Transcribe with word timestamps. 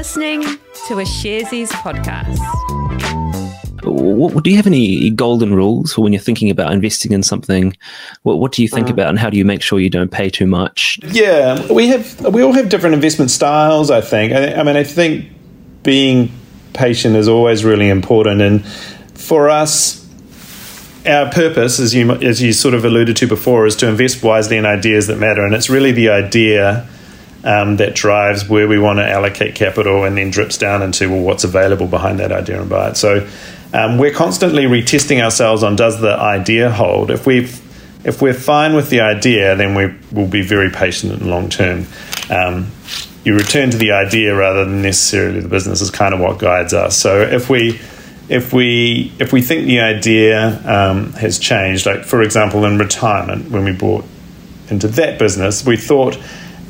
listening 0.00 0.40
to 0.88 0.98
a 0.98 1.04
Sharesies 1.04 1.68
podcast. 1.68 2.38
What, 3.82 4.42
do 4.42 4.48
you 4.48 4.56
have 4.56 4.66
any 4.66 5.10
golden 5.10 5.54
rules 5.54 5.92
for 5.92 6.00
when 6.00 6.14
you're 6.14 6.22
thinking 6.22 6.48
about 6.48 6.72
investing 6.72 7.12
in 7.12 7.22
something? 7.22 7.76
What, 8.22 8.38
what 8.38 8.52
do 8.52 8.62
you 8.62 8.68
think 8.68 8.88
uh, 8.88 8.94
about, 8.94 9.10
and 9.10 9.18
how 9.18 9.28
do 9.28 9.36
you 9.36 9.44
make 9.44 9.60
sure 9.60 9.78
you 9.78 9.90
don't 9.90 10.10
pay 10.10 10.30
too 10.30 10.46
much? 10.46 10.98
Yeah, 11.04 11.70
we 11.70 11.88
have 11.88 12.18
we 12.32 12.40
all 12.40 12.54
have 12.54 12.70
different 12.70 12.94
investment 12.94 13.30
styles. 13.30 13.90
I 13.90 14.00
think. 14.00 14.32
I, 14.32 14.54
I 14.54 14.62
mean, 14.62 14.74
I 14.74 14.84
think 14.84 15.28
being 15.82 16.32
patient 16.72 17.14
is 17.14 17.28
always 17.28 17.62
really 17.62 17.90
important, 17.90 18.40
and 18.40 18.66
for 18.66 19.50
us, 19.50 20.08
our 21.04 21.30
purpose, 21.30 21.78
as 21.78 21.94
you 21.94 22.10
as 22.12 22.40
you 22.40 22.54
sort 22.54 22.72
of 22.72 22.86
alluded 22.86 23.18
to 23.18 23.26
before, 23.26 23.66
is 23.66 23.76
to 23.76 23.86
invest 23.86 24.22
wisely 24.22 24.56
in 24.56 24.64
ideas 24.64 25.08
that 25.08 25.18
matter, 25.18 25.44
and 25.44 25.54
it's 25.54 25.68
really 25.68 25.92
the 25.92 26.08
idea 26.08 26.88
um, 27.44 27.76
that 27.76 27.94
drives 27.94 28.48
where 28.48 28.68
we 28.68 28.78
want 28.78 28.98
to 28.98 29.08
allocate 29.08 29.54
capital, 29.54 30.04
and 30.04 30.16
then 30.16 30.30
drips 30.30 30.58
down 30.58 30.82
into 30.82 31.08
well, 31.08 31.20
what's 31.20 31.44
available 31.44 31.86
behind 31.86 32.18
that 32.18 32.32
idea 32.32 32.60
and 32.60 32.68
buy 32.68 32.90
it. 32.90 32.96
So 32.96 33.26
um, 33.72 33.98
we're 33.98 34.12
constantly 34.12 34.64
retesting 34.64 35.22
ourselves 35.22 35.62
on 35.62 35.76
does 35.76 36.00
the 36.00 36.14
idea 36.14 36.70
hold. 36.70 37.10
If 37.10 37.26
we 37.26 37.48
if 38.02 38.22
we're 38.22 38.34
fine 38.34 38.74
with 38.74 38.90
the 38.90 39.00
idea, 39.00 39.56
then 39.56 39.74
we 39.74 39.94
will 40.10 40.26
be 40.26 40.42
very 40.42 40.70
patient 40.70 41.12
and 41.12 41.30
long 41.30 41.48
term. 41.48 41.86
Um, 42.30 42.70
you 43.24 43.36
return 43.36 43.70
to 43.70 43.76
the 43.76 43.92
idea 43.92 44.34
rather 44.34 44.64
than 44.64 44.82
necessarily 44.82 45.40
the 45.40 45.48
business 45.48 45.82
is 45.82 45.90
kind 45.90 46.14
of 46.14 46.20
what 46.20 46.38
guides 46.38 46.72
us. 46.72 46.96
So 46.96 47.20
if 47.20 47.50
we 47.50 47.78
if 48.28 48.52
we 48.52 49.12
if 49.18 49.32
we 49.32 49.42
think 49.42 49.66
the 49.66 49.80
idea 49.80 50.62
um, 50.64 51.12
has 51.14 51.38
changed, 51.38 51.84
like 51.84 52.04
for 52.04 52.22
example 52.22 52.64
in 52.64 52.78
retirement 52.78 53.50
when 53.50 53.64
we 53.64 53.72
bought 53.72 54.04
into 54.68 54.88
that 54.88 55.18
business, 55.18 55.66
we 55.66 55.76
thought 55.76 56.16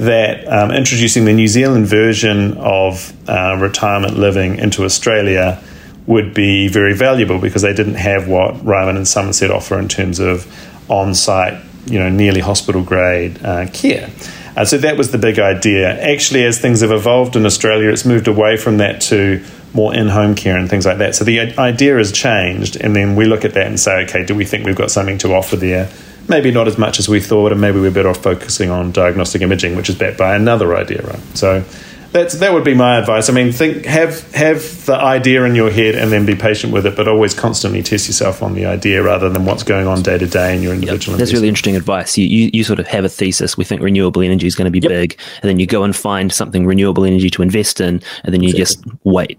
that 0.00 0.48
um, 0.48 0.70
introducing 0.70 1.26
the 1.26 1.32
New 1.34 1.46
Zealand 1.46 1.86
version 1.86 2.56
of 2.56 3.12
uh, 3.28 3.58
retirement 3.60 4.16
living 4.16 4.56
into 4.56 4.84
Australia 4.84 5.62
would 6.06 6.32
be 6.32 6.68
very 6.68 6.94
valuable 6.94 7.38
because 7.38 7.60
they 7.60 7.74
didn't 7.74 7.96
have 7.96 8.26
what 8.26 8.64
Ryman 8.64 8.96
and 8.96 9.04
Summerset 9.04 9.50
offer 9.50 9.78
in 9.78 9.88
terms 9.88 10.18
of 10.18 10.46
on-site, 10.90 11.62
you 11.84 11.98
know, 11.98 12.08
nearly 12.08 12.40
hospital 12.40 12.82
grade 12.82 13.44
uh, 13.44 13.66
care. 13.72 14.08
Uh, 14.56 14.64
so 14.64 14.78
that 14.78 14.96
was 14.96 15.10
the 15.10 15.18
big 15.18 15.38
idea. 15.38 16.00
Actually, 16.00 16.44
as 16.44 16.58
things 16.58 16.80
have 16.80 16.92
evolved 16.92 17.36
in 17.36 17.44
Australia, 17.44 17.90
it's 17.90 18.06
moved 18.06 18.26
away 18.26 18.56
from 18.56 18.78
that 18.78 19.02
to 19.02 19.44
more 19.74 19.94
in-home 19.94 20.34
care 20.34 20.56
and 20.56 20.68
things 20.70 20.86
like 20.86 20.98
that. 20.98 21.14
So 21.14 21.24
the 21.24 21.40
idea 21.58 21.96
has 21.96 22.10
changed, 22.10 22.76
and 22.76 22.96
then 22.96 23.16
we 23.16 23.26
look 23.26 23.44
at 23.44 23.52
that 23.52 23.66
and 23.66 23.78
say, 23.78 24.02
okay, 24.04 24.24
do 24.24 24.34
we 24.34 24.46
think 24.46 24.64
we've 24.64 24.74
got 24.74 24.90
something 24.90 25.18
to 25.18 25.34
offer 25.34 25.56
there? 25.56 25.90
Maybe 26.30 26.50
not 26.50 26.66
as 26.66 26.78
much 26.78 26.98
as 26.98 27.08
we 27.08 27.20
thought, 27.20 27.52
and 27.52 27.60
maybe 27.60 27.80
we're 27.80 27.90
better 27.90 28.08
off 28.08 28.22
focusing 28.22 28.70
on 28.70 28.92
diagnostic 28.92 29.42
imaging, 29.42 29.76
which 29.76 29.90
is 29.90 29.96
backed 29.96 30.16
by 30.16 30.34
another 30.34 30.74
idea, 30.74 31.02
right? 31.02 31.20
So 31.36 31.64
that's 32.12 32.38
that 32.38 32.52
would 32.52 32.64
be 32.64 32.74
my 32.74 32.98
advice. 32.98 33.28
I 33.28 33.32
mean, 33.32 33.52
think 33.52 33.84
have 33.84 34.32
have 34.32 34.86
the 34.86 34.94
idea 34.94 35.44
in 35.44 35.54
your 35.54 35.70
head 35.70 35.94
and 35.94 36.10
then 36.10 36.26
be 36.26 36.34
patient 36.34 36.72
with 36.72 36.86
it, 36.86 36.96
but 36.96 37.06
always 37.06 37.34
constantly 37.34 37.82
test 37.82 38.08
yourself 38.08 38.42
on 38.42 38.54
the 38.54 38.66
idea 38.66 39.02
rather 39.02 39.28
than 39.28 39.44
what's 39.44 39.62
going 39.62 39.86
on 39.86 40.02
day 40.02 40.18
to 40.18 40.26
day 40.26 40.56
in 40.56 40.62
your 40.62 40.72
individual. 40.72 41.12
Yep. 41.14 41.18
That's 41.18 41.32
really 41.32 41.48
interesting 41.48 41.76
advice. 41.76 42.16
You, 42.16 42.26
you, 42.26 42.50
you 42.52 42.64
sort 42.64 42.80
of 42.80 42.86
have 42.88 43.04
a 43.04 43.08
thesis. 43.08 43.56
We 43.56 43.64
think 43.64 43.82
renewable 43.82 44.22
energy 44.22 44.46
is 44.46 44.54
going 44.54 44.66
to 44.66 44.70
be 44.70 44.80
yep. 44.80 44.88
big, 44.88 45.20
and 45.42 45.48
then 45.48 45.58
you 45.58 45.66
go 45.66 45.84
and 45.84 45.94
find 45.94 46.32
something 46.32 46.66
renewable 46.66 47.04
energy 47.04 47.30
to 47.30 47.42
invest 47.42 47.80
in, 47.80 48.02
and 48.24 48.34
then 48.34 48.42
you 48.42 48.50
exactly. 48.50 48.90
just 48.92 49.04
wait 49.04 49.38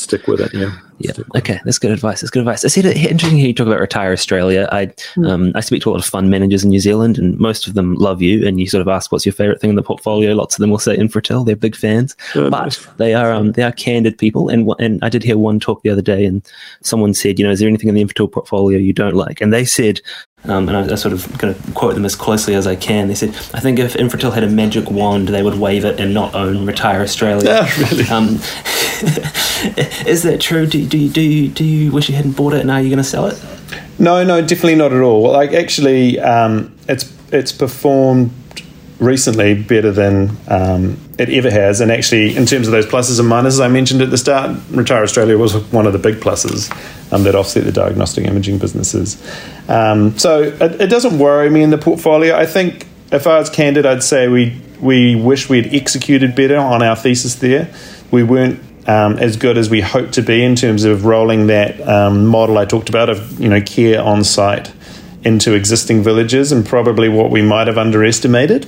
stick 0.00 0.26
with 0.26 0.40
it. 0.40 0.52
Yeah. 0.54 0.78
Yeah. 0.98 1.12
Okay. 1.36 1.60
That's 1.64 1.78
good 1.78 1.92
advice. 1.92 2.20
That's 2.20 2.30
good 2.30 2.40
advice. 2.40 2.64
I 2.64 2.68
said 2.68 2.84
it's 2.84 2.98
interesting 2.98 3.38
you 3.38 3.54
talk 3.54 3.68
about 3.68 3.80
retire 3.80 4.12
Australia. 4.12 4.68
I 4.72 4.86
mm. 4.86 5.30
um, 5.30 5.52
I 5.54 5.60
speak 5.60 5.82
to 5.82 5.90
a 5.90 5.92
lot 5.92 6.00
of 6.00 6.04
fund 6.04 6.28
managers 6.30 6.64
in 6.64 6.70
New 6.70 6.80
Zealand, 6.80 7.18
and 7.18 7.38
most 7.38 7.68
of 7.68 7.74
them 7.74 7.94
love 7.94 8.20
you. 8.20 8.46
And 8.46 8.58
you 8.58 8.66
sort 8.68 8.80
of 8.80 8.88
ask, 8.88 9.12
"What's 9.12 9.24
your 9.24 9.32
favorite 9.32 9.60
thing 9.60 9.70
in 9.70 9.76
the 9.76 9.82
portfolio?" 9.82 10.34
Lots 10.34 10.56
of 10.56 10.60
them 10.60 10.70
will 10.70 10.78
say 10.78 10.96
Infratil. 10.96 11.46
They're 11.46 11.54
big 11.54 11.76
fans, 11.76 12.16
but 12.34 12.84
they 12.96 13.14
are 13.14 13.32
um, 13.32 13.52
they 13.52 13.62
are 13.62 13.72
candid 13.72 14.18
people. 14.18 14.48
And 14.48 14.68
and 14.80 14.98
I 15.04 15.08
did 15.08 15.22
hear 15.22 15.38
one 15.38 15.60
talk 15.60 15.82
the 15.82 15.90
other 15.90 16.02
day, 16.02 16.24
and 16.24 16.44
someone 16.82 17.14
said, 17.14 17.38
"You 17.38 17.44
know, 17.44 17.52
is 17.52 17.60
there 17.60 17.68
anything 17.68 17.88
in 17.88 17.94
the 17.94 18.04
Infratil 18.04 18.32
portfolio 18.32 18.78
you 18.78 18.92
don't 18.92 19.14
like?" 19.14 19.40
And 19.40 19.52
they 19.52 19.64
said, 19.64 20.00
um, 20.44 20.68
and 20.68 20.76
I, 20.76 20.92
I, 20.92 20.94
sort 20.94 21.12
of 21.12 21.36
going 21.38 21.54
to 21.54 21.72
quote 21.72 21.94
them 21.94 22.04
as 22.04 22.14
closely 22.14 22.54
as 22.54 22.66
I 22.66 22.76
can. 22.76 23.08
They 23.08 23.14
said, 23.14 23.30
"I 23.52 23.60
think 23.60 23.78
if 23.80 23.94
Infratil 23.94 24.32
had 24.32 24.44
a 24.44 24.48
magic 24.48 24.88
wand, 24.90 25.28
they 25.28 25.42
would 25.42 25.58
wave 25.58 25.84
it 25.84 25.98
and 25.98 26.14
not 26.14 26.34
own 26.34 26.64
Retire 26.64 27.02
Australia." 27.02 27.44
Yeah, 27.44 27.88
really. 27.90 28.04
Is 30.06 30.22
that 30.22 30.40
true? 30.40 30.66
Do, 30.66 30.86
do, 30.86 30.98
you, 30.98 31.10
do, 31.10 31.20
you, 31.20 31.48
do 31.48 31.64
you 31.64 31.92
wish 31.92 32.08
you 32.08 32.14
hadn't 32.14 32.32
bought 32.32 32.54
it, 32.54 32.60
and 32.60 32.70
are 32.70 32.80
you 32.80 32.88
going 32.88 32.98
to 32.98 33.04
sell 33.04 33.26
it? 33.26 33.42
No, 33.98 34.24
no, 34.24 34.40
definitely 34.40 34.76
not 34.76 34.92
at 34.92 35.00
all. 35.00 35.32
Like 35.32 35.52
actually, 35.52 36.20
um, 36.20 36.74
it's 36.88 37.12
it's 37.32 37.52
performed 37.52 38.30
recently 38.98 39.54
better 39.54 39.92
than 39.92 40.36
um, 40.48 40.98
it 41.18 41.28
ever 41.28 41.50
has. 41.50 41.80
And 41.80 41.90
actually, 41.90 42.36
in 42.36 42.46
terms 42.46 42.66
of 42.66 42.72
those 42.72 42.86
pluses 42.86 43.20
and 43.20 43.28
minuses 43.28 43.64
I 43.64 43.68
mentioned 43.68 44.02
at 44.02 44.10
the 44.10 44.18
start, 44.18 44.56
Retire 44.70 45.02
Australia 45.02 45.38
was 45.38 45.54
one 45.72 45.86
of 45.86 45.92
the 45.92 45.98
big 45.98 46.16
pluses 46.16 46.70
um, 47.12 47.22
that 47.24 47.34
offset 47.34 47.64
the 47.64 47.72
diagnostic 47.72 48.24
imaging 48.26 48.58
businesses. 48.58 49.20
Um, 49.68 50.18
so 50.18 50.42
it, 50.42 50.80
it, 50.80 50.86
doesn't 50.88 51.18
worry 51.18 51.48
me 51.50 51.62
in 51.62 51.70
the 51.70 51.78
portfolio. 51.78 52.36
I 52.36 52.46
think 52.46 52.86
if 53.12 53.26
I 53.26 53.38
was 53.38 53.50
candid, 53.50 53.86
I'd 53.86 54.02
say 54.02 54.28
we 54.28 54.60
we 54.80 55.16
wish 55.16 55.48
we'd 55.48 55.74
executed 55.74 56.34
better 56.34 56.56
on 56.56 56.82
our 56.82 56.96
thesis 56.96 57.36
there. 57.36 57.72
We 58.10 58.22
weren't. 58.22 58.60
Um, 58.88 59.18
as 59.18 59.36
good 59.36 59.58
as 59.58 59.68
we 59.68 59.82
hope 59.82 60.12
to 60.12 60.22
be 60.22 60.42
in 60.42 60.56
terms 60.56 60.84
of 60.84 61.04
rolling 61.04 61.48
that 61.48 61.78
um, 61.86 62.24
model 62.24 62.56
I 62.56 62.64
talked 62.64 62.88
about 62.88 63.10
of 63.10 63.38
you 63.38 63.48
know 63.48 63.60
care 63.60 64.02
on 64.02 64.24
site 64.24 64.72
into 65.24 65.52
existing 65.52 66.02
villages, 66.02 66.52
and 66.52 66.64
probably 66.64 67.08
what 67.10 67.30
we 67.30 67.42
might 67.42 67.66
have 67.66 67.76
underestimated 67.76 68.66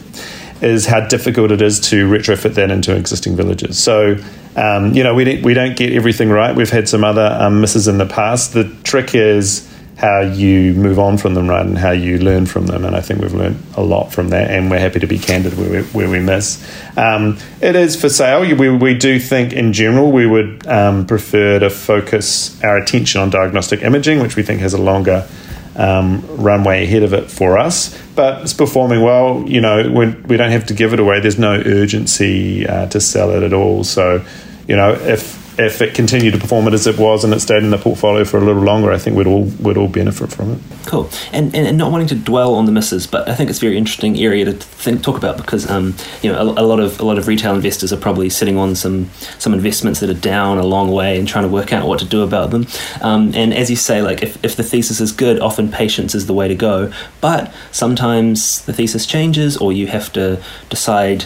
is 0.60 0.86
how 0.86 1.06
difficult 1.06 1.50
it 1.50 1.62
is 1.62 1.80
to 1.80 2.06
retrofit 2.06 2.54
that 2.54 2.70
into 2.70 2.94
existing 2.94 3.34
villages. 3.34 3.78
So, 3.82 4.18
um, 4.56 4.92
you 4.92 5.02
know, 5.02 5.14
we 5.14 5.40
we 5.40 5.54
don't 5.54 5.76
get 5.76 5.92
everything 5.92 6.28
right. 6.28 6.54
We've 6.54 6.70
had 6.70 6.88
some 6.88 7.02
other 7.02 7.36
um, 7.40 7.60
misses 7.60 7.88
in 7.88 7.98
the 7.98 8.06
past. 8.06 8.52
The 8.52 8.64
trick 8.84 9.14
is 9.14 9.69
how 10.00 10.20
you 10.20 10.72
move 10.72 10.98
on 10.98 11.18
from 11.18 11.34
them, 11.34 11.46
right, 11.46 11.66
and 11.66 11.76
how 11.76 11.90
you 11.90 12.16
learn 12.18 12.46
from 12.46 12.66
them. 12.66 12.86
And 12.86 12.96
I 12.96 13.02
think 13.02 13.20
we've 13.20 13.34
learned 13.34 13.62
a 13.76 13.82
lot 13.82 14.10
from 14.14 14.30
that, 14.30 14.50
and 14.50 14.70
we're 14.70 14.78
happy 14.78 14.98
to 15.00 15.06
be 15.06 15.18
candid 15.18 15.58
where 15.58 15.70
we, 15.70 15.82
where 15.88 16.08
we 16.08 16.20
miss. 16.20 16.66
Um, 16.96 17.36
it 17.60 17.76
is 17.76 18.00
for 18.00 18.08
sale. 18.08 18.40
We, 18.40 18.70
we 18.70 18.94
do 18.94 19.20
think, 19.20 19.52
in 19.52 19.74
general, 19.74 20.10
we 20.10 20.26
would 20.26 20.66
um, 20.66 21.06
prefer 21.06 21.58
to 21.58 21.68
focus 21.68 22.58
our 22.64 22.78
attention 22.78 23.20
on 23.20 23.28
diagnostic 23.28 23.82
imaging, 23.82 24.20
which 24.20 24.36
we 24.36 24.42
think 24.42 24.62
has 24.62 24.72
a 24.72 24.80
longer 24.80 25.28
um, 25.76 26.24
runway 26.34 26.84
ahead 26.84 27.02
of 27.02 27.12
it 27.12 27.30
for 27.30 27.58
us. 27.58 27.94
But 28.14 28.40
it's 28.40 28.54
performing 28.54 29.02
well. 29.02 29.44
You 29.46 29.60
know, 29.60 29.90
we 29.92 30.36
don't 30.38 30.50
have 30.50 30.64
to 30.68 30.74
give 30.74 30.94
it 30.94 31.00
away. 31.00 31.20
There's 31.20 31.38
no 31.38 31.60
urgency 31.62 32.66
uh, 32.66 32.86
to 32.86 33.02
sell 33.02 33.32
it 33.32 33.42
at 33.42 33.52
all. 33.52 33.84
So, 33.84 34.24
you 34.66 34.76
know, 34.76 34.94
if 34.94 35.39
if 35.60 35.80
it 35.82 35.94
continued 35.94 36.32
to 36.32 36.38
perform 36.38 36.66
it 36.68 36.74
as 36.74 36.86
it 36.86 36.98
was 36.98 37.24
and 37.24 37.32
it 37.32 37.40
stayed 37.40 37.62
in 37.62 37.70
the 37.70 37.78
portfolio 37.78 38.24
for 38.24 38.38
a 38.38 38.40
little 38.40 38.62
longer, 38.62 38.90
I 38.90 38.98
think 38.98 39.16
we'd 39.16 39.26
all 39.26 39.44
would 39.60 39.76
all 39.76 39.88
benefit 39.88 40.32
from 40.32 40.52
it. 40.52 40.58
Cool. 40.86 41.08
And, 41.32 41.54
and, 41.54 41.66
and 41.66 41.78
not 41.78 41.92
wanting 41.92 42.08
to 42.08 42.14
dwell 42.14 42.54
on 42.54 42.66
the 42.66 42.72
misses, 42.72 43.06
but 43.06 43.28
I 43.28 43.34
think 43.34 43.50
it's 43.50 43.58
a 43.58 43.62
very 43.62 43.76
interesting 43.76 44.18
area 44.18 44.44
to 44.44 44.52
think 44.52 45.02
talk 45.02 45.16
about 45.16 45.36
because 45.36 45.68
um, 45.70 45.94
you 46.22 46.32
know 46.32 46.38
a, 46.38 46.62
a, 46.62 46.64
lot 46.64 46.80
of 46.80 47.00
a 47.00 47.04
lot 47.04 47.18
of 47.18 47.28
retail 47.28 47.54
investors 47.54 47.92
are 47.92 47.96
probably 47.96 48.30
sitting 48.30 48.56
on 48.56 48.74
some 48.74 49.10
some 49.38 49.54
investments 49.54 50.00
that 50.00 50.10
are 50.10 50.20
down 50.20 50.58
a 50.58 50.64
long 50.64 50.90
way 50.90 51.18
and 51.18 51.28
trying 51.28 51.44
to 51.44 51.50
work 51.50 51.72
out 51.72 51.86
what 51.86 51.98
to 51.98 52.04
do 52.04 52.22
about 52.22 52.50
them. 52.50 52.66
Um, 53.02 53.32
and 53.34 53.52
as 53.54 53.70
you 53.70 53.76
say, 53.76 54.02
like 54.02 54.22
if, 54.22 54.42
if 54.44 54.56
the 54.56 54.62
thesis 54.62 55.00
is 55.00 55.12
good, 55.12 55.40
often 55.40 55.70
patience 55.70 56.14
is 56.14 56.26
the 56.26 56.34
way 56.34 56.48
to 56.48 56.54
go. 56.54 56.92
But 57.20 57.52
sometimes 57.70 58.64
the 58.64 58.72
thesis 58.72 59.06
changes, 59.06 59.56
or 59.56 59.72
you 59.72 59.86
have 59.88 60.12
to 60.14 60.42
decide 60.68 61.24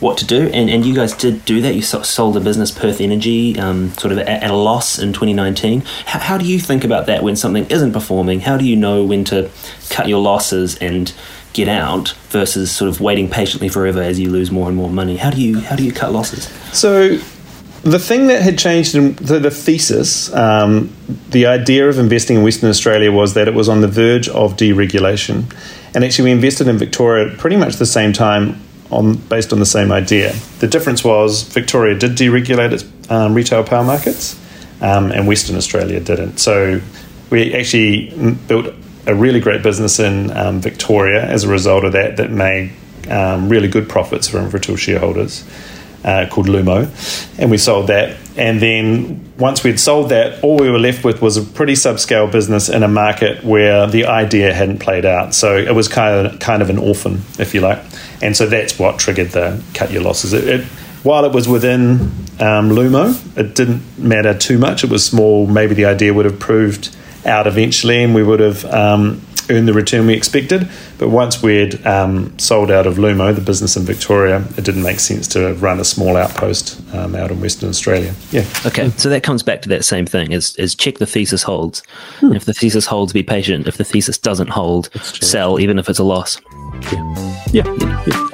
what 0.00 0.18
to 0.18 0.24
do. 0.24 0.48
And, 0.48 0.68
and 0.68 0.84
you 0.84 0.94
guys 0.94 1.14
did 1.14 1.44
do 1.44 1.60
that. 1.60 1.74
You 1.74 1.82
sold 1.82 2.34
the 2.34 2.40
business 2.40 2.70
Perth 2.70 3.00
Energy 3.00 3.58
um, 3.58 3.90
sort 3.94 4.12
of 4.12 4.18
at, 4.18 4.42
at, 4.42 4.50
a 4.50 4.56
loss 4.56 4.98
in 4.98 5.12
2019. 5.12 5.82
How, 6.06 6.18
how 6.18 6.38
do 6.38 6.46
you 6.46 6.58
think 6.58 6.84
about 6.84 7.06
that 7.06 7.22
when 7.22 7.36
something 7.36 7.66
isn't 7.70 7.92
performing? 7.92 8.40
How 8.40 8.56
do 8.56 8.64
you 8.64 8.76
know 8.76 9.04
when 9.04 9.24
to 9.24 9.50
cut 9.90 10.08
your 10.08 10.20
losses 10.20 10.76
and 10.78 11.12
get 11.52 11.68
out 11.68 12.10
versus 12.28 12.70
sort 12.72 12.88
of 12.88 13.00
waiting 13.00 13.28
patiently 13.28 13.68
forever 13.68 14.00
as 14.00 14.18
you 14.18 14.30
lose 14.30 14.50
more 14.50 14.68
and 14.68 14.76
more 14.76 14.90
money? 14.90 15.16
How 15.16 15.30
do 15.30 15.40
you 15.40 15.60
how 15.60 15.76
do 15.76 15.84
you 15.84 15.92
cut 15.92 16.12
losses? 16.12 16.48
So 16.72 17.18
the 17.82 17.98
thing 17.98 18.26
that 18.26 18.42
had 18.42 18.58
changed 18.58 18.94
in 18.94 19.14
the, 19.14 19.38
the 19.38 19.50
thesis, 19.50 20.32
um, 20.34 20.94
the 21.30 21.46
idea 21.46 21.88
of 21.88 21.98
investing 21.98 22.36
in 22.36 22.42
Western 22.42 22.68
Australia 22.68 23.10
was 23.10 23.34
that 23.34 23.48
it 23.48 23.54
was 23.54 23.68
on 23.68 23.80
the 23.80 23.88
verge 23.88 24.28
of 24.28 24.56
deregulation. 24.56 25.52
And 25.94 26.04
actually, 26.04 26.26
we 26.26 26.32
invested 26.32 26.68
in 26.68 26.78
Victoria 26.78 27.34
pretty 27.36 27.56
much 27.56 27.76
the 27.76 27.86
same 27.86 28.12
time 28.12 28.60
on 28.90 29.16
based 29.16 29.52
on 29.52 29.58
the 29.58 29.66
same 29.66 29.92
idea. 29.92 30.34
The 30.58 30.66
difference 30.66 31.04
was 31.04 31.42
Victoria 31.42 31.98
did 31.98 32.12
deregulate 32.12 32.72
its 32.72 32.84
um, 33.10 33.34
retail 33.34 33.64
power 33.64 33.84
markets, 33.84 34.38
um, 34.80 35.12
and 35.12 35.26
Western 35.26 35.56
Australia 35.56 36.00
didn't. 36.00 36.38
So 36.38 36.80
we 37.30 37.54
actually 37.54 38.10
built 38.48 38.74
a 39.06 39.14
really 39.14 39.40
great 39.40 39.62
business 39.62 39.98
in 39.98 40.30
um, 40.36 40.60
Victoria 40.60 41.24
as 41.24 41.44
a 41.44 41.48
result 41.48 41.84
of 41.84 41.92
that. 41.92 42.16
That 42.16 42.30
made 42.30 42.72
um, 43.08 43.48
really 43.48 43.68
good 43.68 43.88
profits 43.88 44.28
for 44.28 44.38
Infratil 44.38 44.78
shareholders. 44.78 45.44
Uh, 46.02 46.26
called 46.30 46.46
Lumo, 46.46 46.88
and 47.38 47.50
we 47.50 47.58
sold 47.58 47.88
that. 47.88 48.16
And 48.40 48.60
then 48.60 49.32
once 49.38 49.62
we'd 49.62 49.78
sold 49.78 50.08
that, 50.08 50.42
all 50.42 50.56
we 50.56 50.70
were 50.70 50.78
left 50.78 51.04
with 51.04 51.20
was 51.20 51.36
a 51.36 51.42
pretty 51.42 51.74
subscale 51.74 52.32
business 52.32 52.68
in 52.68 52.82
a 52.82 52.88
market 52.88 53.44
where 53.44 53.86
the 53.86 54.06
idea 54.06 54.52
hadn't 54.52 54.78
played 54.78 55.04
out. 55.04 55.34
So 55.34 55.56
it 55.56 55.74
was 55.74 55.88
kind 55.88 56.26
of 56.26 56.40
kind 56.40 56.62
of 56.62 56.70
an 56.70 56.78
orphan, 56.78 57.20
if 57.38 57.54
you 57.54 57.60
like 57.60 57.84
and 58.22 58.36
so 58.36 58.46
that's 58.46 58.78
what 58.78 58.98
triggered 58.98 59.30
the 59.30 59.62
cut 59.74 59.90
your 59.90 60.02
losses. 60.02 60.32
It, 60.32 60.46
it, 60.46 60.64
while 61.02 61.24
it 61.24 61.32
was 61.32 61.48
within 61.48 62.00
um, 62.40 62.70
Lumo. 62.70 63.14
It 63.36 63.54
didn't 63.54 63.82
matter 63.98 64.36
too 64.36 64.58
much. 64.58 64.84
It 64.84 64.90
was 64.90 65.04
small. 65.04 65.46
Maybe 65.46 65.74
the 65.74 65.84
idea 65.84 66.12
would 66.12 66.24
have 66.24 66.38
proved 66.38 66.94
out 67.24 67.46
eventually, 67.46 68.02
and 68.02 68.14
we 68.14 68.22
would 68.22 68.40
have 68.40 68.64
um, 68.66 69.20
earned 69.50 69.68
the 69.68 69.72
return 69.72 70.06
we 70.06 70.14
expected. 70.14 70.68
But 70.98 71.08
once 71.10 71.42
we'd 71.42 71.84
um, 71.86 72.38
sold 72.38 72.70
out 72.70 72.86
of 72.86 72.96
Lumo, 72.96 73.34
the 73.34 73.40
business 73.40 73.76
in 73.76 73.82
Victoria, 73.82 74.44
it 74.56 74.64
didn't 74.64 74.82
make 74.82 75.00
sense 75.00 75.26
to 75.28 75.54
run 75.54 75.80
a 75.80 75.84
small 75.84 76.16
outpost 76.16 76.80
um, 76.94 77.14
out 77.14 77.30
in 77.30 77.40
Western 77.40 77.68
Australia. 77.68 78.14
Yeah. 78.30 78.44
Okay, 78.64 78.90
so 78.90 79.08
that 79.08 79.22
comes 79.22 79.42
back 79.42 79.62
to 79.62 79.68
that 79.70 79.84
same 79.84 80.06
thing: 80.06 80.32
is 80.32 80.56
is 80.56 80.74
check 80.74 80.98
the 80.98 81.06
thesis 81.06 81.42
holds. 81.42 81.82
And 82.20 82.36
if 82.36 82.44
the 82.44 82.54
thesis 82.54 82.86
holds, 82.86 83.12
be 83.12 83.22
patient. 83.22 83.66
If 83.66 83.76
the 83.76 83.84
thesis 83.84 84.18
doesn't 84.18 84.48
hold, 84.48 84.90
sell, 85.02 85.58
even 85.58 85.78
if 85.78 85.88
it's 85.88 85.98
a 85.98 86.04
loss. 86.04 86.40
Yeah. 86.92 87.42
Yeah. 87.52 88.29